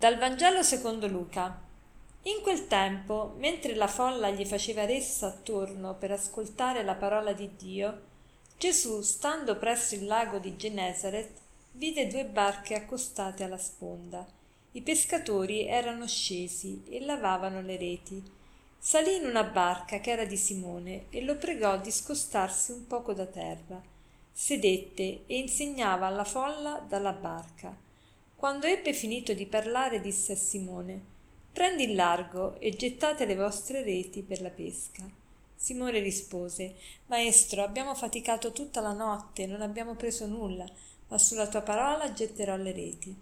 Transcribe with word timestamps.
Dal 0.00 0.16
Vangelo 0.16 0.62
secondo 0.62 1.08
Luca. 1.08 1.60
In 2.22 2.40
quel 2.42 2.68
tempo, 2.68 3.34
mentre 3.38 3.74
la 3.74 3.88
folla 3.88 4.30
gli 4.30 4.46
faceva 4.46 4.84
ressa 4.84 5.26
attorno 5.26 5.96
per 5.96 6.12
ascoltare 6.12 6.84
la 6.84 6.94
parola 6.94 7.32
di 7.32 7.50
Dio, 7.56 8.02
Gesù, 8.56 9.00
stando 9.00 9.56
presso 9.56 9.96
il 9.96 10.06
lago 10.06 10.38
di 10.38 10.56
Genesaret, 10.56 11.40
vide 11.72 12.06
due 12.06 12.24
barche 12.26 12.76
accostate 12.76 13.42
alla 13.42 13.58
sponda. 13.58 14.24
I 14.70 14.82
pescatori 14.82 15.66
erano 15.66 16.06
scesi 16.06 16.84
e 16.88 17.00
lavavano 17.00 17.60
le 17.60 17.76
reti. 17.76 18.22
Salì 18.78 19.16
in 19.16 19.26
una 19.26 19.42
barca 19.42 19.98
che 19.98 20.12
era 20.12 20.24
di 20.24 20.36
Simone 20.36 21.06
e 21.10 21.24
lo 21.24 21.34
pregò 21.34 21.76
di 21.76 21.90
scostarsi 21.90 22.70
un 22.70 22.86
poco 22.86 23.14
da 23.14 23.26
terra. 23.26 23.82
Sedette 24.30 25.24
e 25.26 25.38
insegnava 25.38 26.06
alla 26.06 26.22
folla 26.22 26.84
dalla 26.86 27.12
barca. 27.12 27.86
Quando 28.38 28.66
ebbe 28.68 28.92
finito 28.92 29.32
di 29.32 29.46
parlare 29.46 30.00
disse 30.00 30.34
a 30.34 30.36
Simone 30.36 31.02
Prendi 31.52 31.82
il 31.82 31.96
largo 31.96 32.56
e 32.60 32.70
gettate 32.70 33.24
le 33.24 33.34
vostre 33.34 33.82
reti 33.82 34.22
per 34.22 34.40
la 34.40 34.50
pesca. 34.50 35.02
Simone 35.56 35.98
rispose 35.98 36.76
Maestro, 37.06 37.64
abbiamo 37.64 37.96
faticato 37.96 38.52
tutta 38.52 38.80
la 38.80 38.92
notte, 38.92 39.46
non 39.46 39.60
abbiamo 39.60 39.96
preso 39.96 40.26
nulla, 40.26 40.64
ma 41.08 41.18
sulla 41.18 41.48
tua 41.48 41.62
parola 41.62 42.12
getterò 42.12 42.54
le 42.54 42.70
reti. 42.70 43.16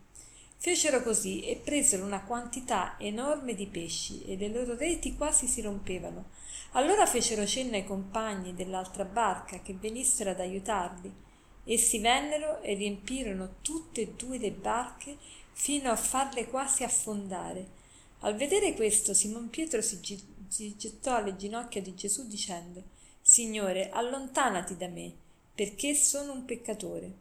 Fecero 0.59 1.03
così 1.03 1.41
e 1.47 1.57
presero 1.57 2.05
una 2.05 2.23
quantità 2.23 2.97
enorme 2.99 3.55
di 3.55 3.69
pesci 3.69 4.23
e 4.27 4.37
le 4.37 4.49
loro 4.49 4.77
reti 4.77 5.17
quasi 5.17 5.47
si 5.47 5.63
rompevano. 5.63 6.27
Allora 6.73 7.07
fecero 7.07 7.47
cenno 7.47 7.77
ai 7.77 7.87
compagni 7.87 8.55
dell'altra 8.55 9.07
barca 9.07 9.61
che 9.63 9.73
venissero 9.73 10.29
ad 10.29 10.41
aiutarli 10.41 11.25
Essi 11.69 11.99
vennero 11.99 12.63
e 12.63 12.75
riempirono 12.75 13.57
tutte 13.61 14.03
e 14.03 14.13
due 14.17 14.39
le 14.39 14.53
barche 14.53 15.17
fino 15.53 15.91
a 15.91 15.97
farle 15.97 16.47
quasi 16.47 16.85
affondare. 16.85 17.75
Al 18.21 18.37
vedere 18.37 18.73
questo, 18.75 19.13
Simon 19.15 19.51
Pietro 19.51 19.83
si, 19.83 19.99
gi- 19.99 20.25
si 20.47 20.77
gettò 20.77 21.17
alle 21.17 21.35
ginocchia 21.35 21.83
di 21.83 21.97
Gesù 21.97 22.29
dicendo 22.29 22.85
Signore, 23.21 23.91
allontanati 23.91 24.77
da 24.77 24.87
me, 24.87 25.13
perché 25.53 25.97
sono 25.97 26.33
un 26.33 26.45
peccatore. 26.45 27.13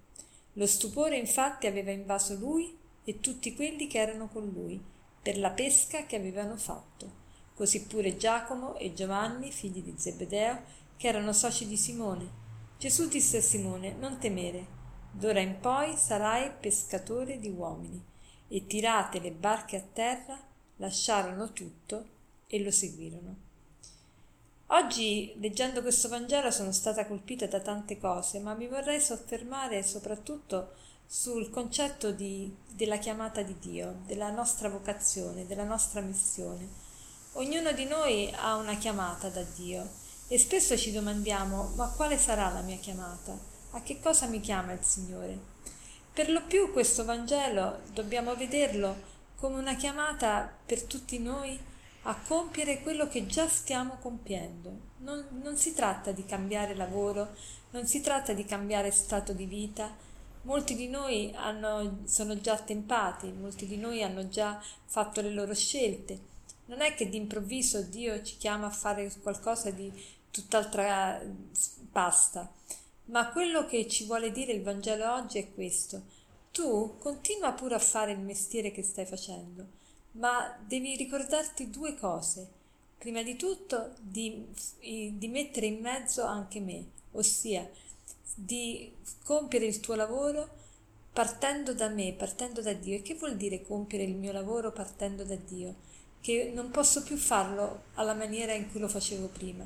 Lo 0.53 0.67
stupore 0.67 1.17
infatti 1.17 1.65
aveva 1.65 1.89
invaso 1.89 2.35
lui 2.35 2.77
e 3.03 3.19
tutti 3.19 3.55
quelli 3.55 3.87
che 3.87 3.97
erano 3.97 4.27
con 4.27 4.47
lui, 4.47 4.79
per 5.23 5.39
la 5.39 5.49
pesca 5.49 6.05
che 6.05 6.17
avevano 6.17 6.55
fatto. 6.55 7.23
Così 7.55 7.87
pure 7.87 8.15
Giacomo 8.15 8.77
e 8.77 8.93
Giovanni, 8.93 9.51
figli 9.51 9.81
di 9.81 9.95
Zebedeo, 9.97 10.61
che 10.97 11.07
erano 11.07 11.33
soci 11.33 11.67
di 11.67 11.77
Simone 11.77 12.43
Gesù 12.85 13.07
disse 13.07 13.37
a 13.37 13.41
Simone, 13.41 13.93
non 13.93 14.19
temere, 14.19 14.67
d'ora 15.09 15.39
in 15.39 15.59
poi 15.59 15.97
sarai 15.97 16.51
pescatore 16.51 17.39
di 17.39 17.49
uomini. 17.49 17.99
E 18.47 18.67
tirate 18.67 19.19
le 19.19 19.31
barche 19.31 19.77
a 19.77 19.81
terra, 19.81 20.39
lasciarono 20.75 21.51
tutto 21.51 22.05
e 22.45 22.61
lo 22.61 22.69
seguirono. 22.69 23.35
Oggi, 24.67 25.33
leggendo 25.39 25.81
questo 25.81 26.09
Vangelo, 26.09 26.51
sono 26.51 26.71
stata 26.71 27.07
colpita 27.07 27.47
da 27.47 27.59
tante 27.59 27.97
cose, 27.97 28.37
ma 28.37 28.53
mi 28.53 28.67
vorrei 28.67 29.01
soffermare 29.01 29.81
soprattutto 29.81 30.73
sul 31.07 31.49
concetto 31.49 32.11
di, 32.11 32.55
della 32.71 32.97
chiamata 32.97 33.41
di 33.41 33.57
Dio, 33.57 34.01
della 34.05 34.29
nostra 34.29 34.69
vocazione, 34.69 35.47
della 35.47 35.63
nostra 35.63 36.01
missione. 36.01 36.69
Ognuno 37.31 37.71
di 37.71 37.85
noi 37.85 38.31
ha 38.35 38.57
una 38.57 38.75
chiamata 38.75 39.29
da 39.29 39.41
Dio 39.41 40.03
e 40.27 40.39
spesso 40.39 40.75
ci 40.75 40.91
domandiamo, 40.91 41.73
ma 41.75 41.87
quale 41.89 42.17
sarà 42.17 42.49
la 42.49 42.61
mia 42.61 42.77
chiamata? 42.77 43.37
A 43.71 43.81
che 43.81 43.99
cosa 43.99 44.25
mi 44.25 44.39
chiama 44.39 44.71
il 44.71 44.81
Signore? 44.81 45.37
Per 46.11 46.31
lo 46.31 46.41
più 46.43 46.71
questo 46.71 47.05
Vangelo 47.05 47.81
dobbiamo 47.93 48.35
vederlo 48.35 49.13
come 49.35 49.57
una 49.59 49.75
chiamata 49.75 50.51
per 50.65 50.83
tutti 50.83 51.19
noi 51.19 51.59
a 52.03 52.15
compiere 52.27 52.81
quello 52.81 53.07
che 53.07 53.25
già 53.27 53.47
stiamo 53.47 53.97
compiendo. 54.01 54.93
Non, 54.99 55.41
non 55.43 55.57
si 55.57 55.73
tratta 55.73 56.11
di 56.11 56.25
cambiare 56.25 56.75
lavoro, 56.75 57.35
non 57.71 57.85
si 57.85 58.01
tratta 58.01 58.33
di 58.33 58.45
cambiare 58.45 58.91
stato 58.91 59.33
di 59.33 59.45
vita. 59.45 59.93
Molti 60.43 60.75
di 60.75 60.87
noi 60.87 61.33
hanno, 61.35 61.99
sono 62.05 62.39
già 62.39 62.53
attempati, 62.53 63.31
molti 63.31 63.67
di 63.67 63.77
noi 63.77 64.01
hanno 64.03 64.27
già 64.27 64.61
fatto 64.85 65.21
le 65.21 65.31
loro 65.31 65.53
scelte. 65.53 66.33
Non 66.67 66.81
è 66.81 66.95
che 66.95 67.09
d'improvviso 67.09 67.81
Dio 67.83 68.21
ci 68.23 68.37
chiama 68.37 68.67
a 68.67 68.71
fare 68.71 69.11
qualcosa 69.21 69.69
di 69.71 69.91
tutt'altra 70.31 71.21
pasta. 71.91 72.51
Ma 73.05 73.29
quello 73.29 73.65
che 73.65 73.87
ci 73.87 74.05
vuole 74.05 74.31
dire 74.31 74.51
il 74.51 74.63
Vangelo 74.63 75.13
oggi 75.13 75.37
è 75.37 75.53
questo. 75.53 76.01
Tu 76.51 76.97
continua 76.99 77.53
pure 77.53 77.75
a 77.75 77.79
fare 77.79 78.13
il 78.13 78.19
mestiere 78.19 78.71
che 78.71 78.81
stai 78.81 79.05
facendo, 79.05 79.65
ma 80.13 80.57
devi 80.65 80.95
ricordarti 80.95 81.69
due 81.69 81.95
cose. 81.95 82.49
Prima 82.97 83.21
di 83.21 83.35
tutto 83.35 83.93
di, 83.99 84.47
di 84.79 85.27
mettere 85.27 85.67
in 85.67 85.81
mezzo 85.81 86.23
anche 86.23 86.59
me, 86.59 86.85
ossia 87.11 87.69
di 88.33 88.91
compiere 89.23 89.65
il 89.65 89.79
tuo 89.79 89.95
lavoro 89.95 90.49
partendo 91.13 91.73
da 91.73 91.89
me, 91.89 92.13
partendo 92.13 92.61
da 92.61 92.73
Dio. 92.73 92.95
E 92.95 93.01
che 93.01 93.15
vuol 93.15 93.37
dire 93.37 93.61
compiere 93.61 94.03
il 94.03 94.15
mio 94.15 94.31
lavoro 94.31 94.71
partendo 94.71 95.23
da 95.23 95.35
Dio? 95.35 95.75
Che 96.25 96.51
non 96.51 96.71
posso 96.71 97.03
più 97.03 97.17
farlo 97.17 97.83
alla 97.93 98.15
maniera 98.15 98.53
in 98.53 98.71
cui 98.71 98.79
lo 98.79 98.87
facevo 98.87 99.27
prima 99.27 99.63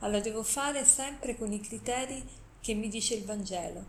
allora 0.00 0.20
devo 0.20 0.42
fare 0.42 0.84
sempre 0.84 1.36
con 1.36 1.52
i 1.52 1.60
criteri 1.60 2.22
che 2.60 2.74
mi 2.74 2.88
dice 2.88 3.14
il 3.14 3.24
Vangelo, 3.24 3.86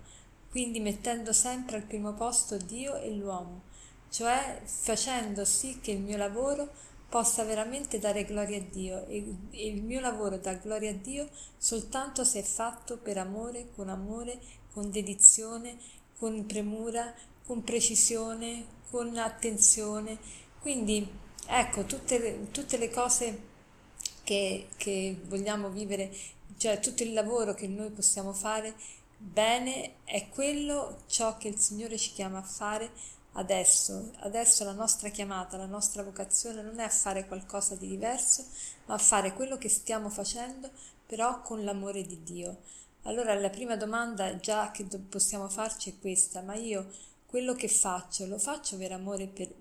quindi 0.49 0.79
mettendo 0.79 1.33
sempre 1.33 1.77
al 1.77 1.83
primo 1.83 2.13
posto 2.13 2.57
Dio 2.57 2.95
e 2.95 3.11
l'uomo, 3.11 3.63
cioè 4.09 4.61
facendo 4.65 5.45
sì 5.45 5.79
che 5.79 5.91
il 5.91 6.01
mio 6.01 6.17
lavoro 6.17 6.69
possa 7.09 7.43
veramente 7.43 7.99
dare 7.99 8.25
gloria 8.25 8.57
a 8.57 8.65
Dio 8.69 9.05
e, 9.07 9.35
il 9.51 9.81
mio 9.83 9.99
lavoro 9.99 10.37
dà 10.37 10.53
gloria 10.53 10.91
a 10.91 10.95
Dio 10.95 11.29
soltanto 11.57 12.23
se 12.23 12.39
è 12.39 12.43
fatto 12.43 12.97
per 12.97 13.17
amore, 13.17 13.69
con 13.75 13.89
amore, 13.89 14.39
con 14.73 14.91
dedizione, 14.91 15.77
con 16.17 16.45
premura, 16.45 17.13
con 17.45 17.63
precisione, 17.63 18.65
con 18.89 19.17
attenzione. 19.17 20.17
Quindi 20.59 21.05
ecco 21.51 21.83
tutte, 21.83 22.47
tutte 22.51 22.77
le 22.77 22.89
cose 22.89 23.49
che, 24.23 24.69
che 24.77 25.19
vogliamo 25.25 25.69
vivere, 25.69 26.09
cioè 26.57 26.79
tutto 26.79 27.03
il 27.03 27.13
lavoro 27.13 27.53
che 27.53 27.67
noi 27.67 27.89
possiamo 27.89 28.31
fare 28.33 28.73
bene 29.17 29.95
è 30.05 30.29
quello 30.29 31.03
ciò 31.07 31.37
che 31.37 31.49
il 31.49 31.57
Signore 31.57 31.97
ci 31.97 32.13
chiama 32.13 32.39
a 32.39 32.43
fare 32.43 32.89
adesso. 33.33 34.11
Adesso 34.19 34.63
la 34.63 34.71
nostra 34.71 35.09
chiamata, 35.09 35.57
la 35.57 35.65
nostra 35.65 36.03
vocazione 36.03 36.61
non 36.61 36.79
è 36.79 36.83
a 36.83 36.89
fare 36.89 37.27
qualcosa 37.27 37.75
di 37.75 37.87
diverso, 37.87 38.45
ma 38.85 38.95
a 38.95 38.99
fare 38.99 39.33
quello 39.33 39.57
che 39.57 39.69
stiamo 39.69 40.09
facendo, 40.09 40.69
però 41.05 41.41
con 41.41 41.63
l'amore 41.63 42.03
di 42.03 42.23
Dio. 42.23 42.59
Allora 43.03 43.33
la 43.33 43.49
prima 43.49 43.75
domanda 43.75 44.37
già 44.37 44.71
che 44.71 44.85
possiamo 44.85 45.49
farci 45.49 45.89
è 45.89 45.99
questa, 45.99 46.41
ma 46.41 46.55
io 46.55 46.89
quello 47.25 47.53
che 47.53 47.67
faccio 47.67 48.25
lo 48.25 48.37
faccio, 48.37 48.77
per, 48.77 49.53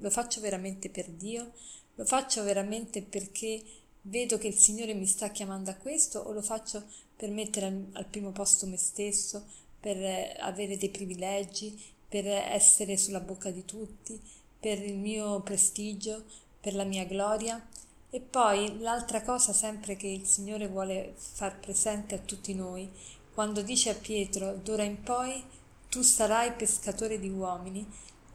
lo 0.00 0.10
faccio 0.10 0.40
veramente 0.40 0.90
per 0.90 1.08
Dio? 1.08 1.52
Lo 1.94 2.04
faccio 2.04 2.42
veramente 2.42 3.02
perché 3.02 3.62
vedo 4.02 4.38
che 4.38 4.48
il 4.48 4.54
Signore 4.54 4.94
mi 4.94 5.06
sta 5.06 5.28
chiamando 5.28 5.70
a 5.70 5.74
questo 5.74 6.18
o 6.18 6.32
lo 6.32 6.42
faccio 6.42 6.84
per 7.14 7.30
mettere 7.30 7.66
al, 7.66 7.86
al 7.92 8.06
primo 8.06 8.32
posto 8.32 8.66
me 8.66 8.76
stesso, 8.76 9.44
per 9.78 9.96
eh, 9.96 10.36
avere 10.40 10.76
dei 10.76 10.88
privilegi, 10.88 11.78
per 12.08 12.26
essere 12.26 12.96
sulla 12.96 13.20
bocca 13.20 13.50
di 13.50 13.64
tutti, 13.64 14.20
per 14.58 14.82
il 14.82 14.96
mio 14.96 15.40
prestigio, 15.40 16.24
per 16.60 16.74
la 16.74 16.84
mia 16.84 17.04
gloria. 17.04 17.64
E 18.10 18.20
poi 18.20 18.78
l'altra 18.80 19.22
cosa 19.22 19.52
sempre 19.52 19.96
che 19.96 20.08
il 20.08 20.26
Signore 20.26 20.66
vuole 20.66 21.14
far 21.16 21.60
presente 21.60 22.14
a 22.14 22.18
tutti 22.18 22.54
noi, 22.54 22.90
quando 23.32 23.62
dice 23.62 23.90
a 23.90 23.94
Pietro, 23.94 24.54
d'ora 24.54 24.82
in 24.82 25.02
poi 25.02 25.42
tu 25.88 26.02
sarai 26.02 26.52
pescatore 26.52 27.18
di 27.18 27.28
uomini, 27.28 27.86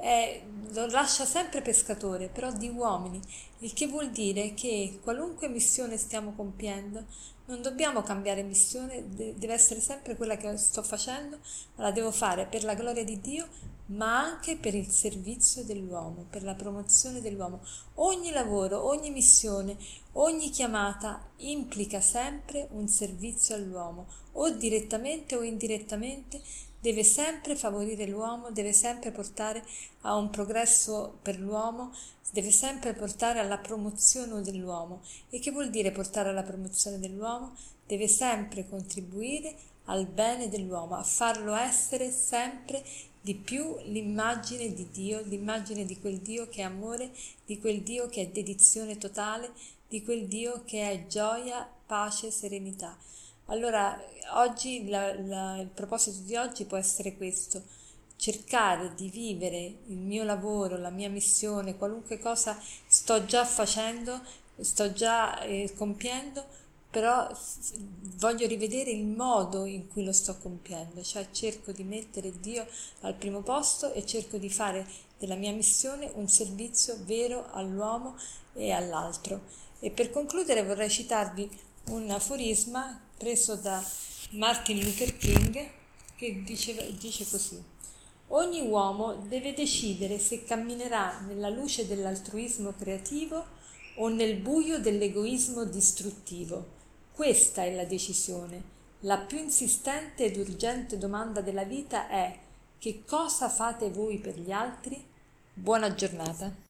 è, 0.05 0.39
lo 0.71 0.85
lascia 0.85 1.25
sempre 1.25 1.63
pescatore, 1.63 2.27
però 2.27 2.51
di 2.51 2.69
uomini, 2.69 3.19
il 3.59 3.73
che 3.73 3.87
vuol 3.87 4.11
dire 4.11 4.53
che 4.53 4.99
qualunque 5.01 5.49
missione 5.49 5.97
stiamo 5.97 6.33
compiendo, 6.35 7.05
non 7.45 7.63
dobbiamo 7.63 8.03
cambiare 8.03 8.43
missione, 8.43 9.03
deve 9.07 9.53
essere 9.53 9.79
sempre 9.79 10.15
quella 10.15 10.37
che 10.37 10.57
sto 10.57 10.83
facendo, 10.83 11.39
ma 11.75 11.85
la 11.85 11.91
devo 11.91 12.11
fare 12.11 12.45
per 12.45 12.63
la 12.63 12.75
gloria 12.75 13.03
di 13.03 13.19
Dio, 13.19 13.47
ma 13.87 14.19
anche 14.19 14.57
per 14.57 14.75
il 14.75 14.89
servizio 14.89 15.63
dell'uomo, 15.63 16.27
per 16.29 16.43
la 16.43 16.53
promozione 16.53 17.19
dell'uomo. 17.19 17.61
Ogni 17.95 18.31
lavoro, 18.31 18.85
ogni 18.85 19.09
missione, 19.09 19.75
ogni 20.13 20.51
chiamata 20.51 21.31
implica 21.37 21.99
sempre 21.99 22.67
un 22.71 22.87
servizio 22.87 23.55
all'uomo, 23.55 24.05
o 24.33 24.51
direttamente 24.51 25.35
o 25.35 25.41
indirettamente 25.41 26.41
deve 26.85 27.03
sempre 27.03 27.55
favorire 27.55 28.05
l'uomo, 28.05 28.51
deve 28.51 28.71
sempre 28.71 29.09
portare 29.09 29.65
a 30.01 30.15
un 30.15 30.29
progresso 30.29 31.17
per 31.19 31.39
l'uomo, 31.39 31.91
deve 32.31 32.51
sempre 32.51 32.93
portare 32.93 33.39
alla 33.39 33.57
promozione 33.57 34.43
dell'uomo. 34.43 35.01
E 35.31 35.39
che 35.39 35.49
vuol 35.49 35.71
dire 35.71 35.91
portare 35.91 36.29
alla 36.29 36.43
promozione 36.43 36.99
dell'uomo? 36.99 37.55
Deve 37.87 38.07
sempre 38.07 38.69
contribuire 38.69 39.55
al 39.85 40.05
bene 40.05 40.47
dell'uomo, 40.47 40.95
a 40.95 41.01
farlo 41.01 41.55
essere 41.55 42.11
sempre 42.11 42.83
di 43.19 43.33
più 43.33 43.77
l'immagine 43.85 44.71
di 44.71 44.87
Dio, 44.91 45.21
l'immagine 45.21 45.85
di 45.85 45.99
quel 45.99 46.19
Dio 46.19 46.47
che 46.49 46.61
è 46.61 46.65
amore, 46.65 47.09
di 47.47 47.59
quel 47.59 47.81
Dio 47.81 48.09
che 48.09 48.21
è 48.21 48.27
dedizione 48.27 48.99
totale, 48.99 49.51
di 49.87 50.03
quel 50.03 50.27
Dio 50.27 50.61
che 50.65 50.87
è 50.87 51.07
gioia, 51.07 51.67
pace, 51.87 52.29
serenità. 52.29 52.95
Allora, 53.47 53.95
oggi 54.33 54.87
la, 54.89 55.13
la, 55.21 55.57
il 55.59 55.67
proposito 55.67 56.21
di 56.21 56.35
oggi 56.35 56.65
può 56.65 56.77
essere 56.77 57.15
questo, 57.15 57.61
cercare 58.15 58.95
di 58.95 59.07
vivere 59.09 59.57
il 59.87 59.97
mio 59.97 60.23
lavoro, 60.23 60.77
la 60.77 60.89
mia 60.89 61.09
missione, 61.09 61.77
qualunque 61.77 62.17
cosa 62.17 62.59
sto 62.87 63.25
già 63.25 63.45
facendo, 63.45 64.19
sto 64.59 64.93
già 64.93 65.39
eh, 65.41 65.71
compiendo, 65.75 66.43
però 66.89 67.29
voglio 68.17 68.47
rivedere 68.47 68.89
il 68.89 69.05
modo 69.05 69.65
in 69.65 69.89
cui 69.89 70.03
lo 70.03 70.13
sto 70.13 70.37
compiendo, 70.39 71.03
cioè 71.03 71.27
cerco 71.29 71.71
di 71.71 71.83
mettere 71.83 72.39
Dio 72.39 72.65
al 73.01 73.13
primo 73.13 73.41
posto 73.41 73.93
e 73.93 74.07
cerco 74.07 74.37
di 74.37 74.49
fare 74.49 74.87
della 75.19 75.35
mia 75.35 75.51
missione 75.51 76.09
un 76.15 76.27
servizio 76.27 76.97
vero 77.03 77.51
all'uomo 77.51 78.15
e 78.53 78.71
all'altro. 78.71 79.41
E 79.79 79.91
per 79.91 80.09
concludere 80.09 80.63
vorrei 80.63 80.89
citarvi 80.89 81.47
un 81.87 82.09
aforisma 82.09 82.99
preso 83.17 83.55
da 83.55 83.83
Martin 84.31 84.83
Luther 84.83 85.15
King 85.17 85.69
che 86.15 86.41
dice, 86.43 86.95
dice 86.97 87.27
così. 87.29 87.63
Ogni 88.29 88.61
uomo 88.61 89.13
deve 89.27 89.53
decidere 89.53 90.17
se 90.17 90.43
camminerà 90.43 91.19
nella 91.27 91.49
luce 91.49 91.85
dell'altruismo 91.85 92.73
creativo 92.77 93.45
o 93.97 94.07
nel 94.09 94.37
buio 94.37 94.79
dell'egoismo 94.79 95.63
distruttivo. 95.63 96.73
Questa 97.13 97.63
è 97.63 97.73
la 97.73 97.85
decisione. 97.85 98.73
La 99.01 99.19
più 99.19 99.37
insistente 99.37 100.25
ed 100.25 100.37
urgente 100.37 100.97
domanda 100.97 101.41
della 101.41 101.63
vita 101.63 102.09
è 102.09 102.39
che 102.79 103.03
cosa 103.05 103.47
fate 103.47 103.91
voi 103.91 104.17
per 104.17 104.39
gli 104.39 104.51
altri? 104.51 105.03
Buona 105.53 105.93
giornata. 105.93 106.64